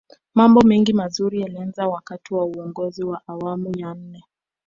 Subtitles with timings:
[0.33, 4.23] mambo mengi mazuri yalianza wakati wa uongozi wa awamu ya nne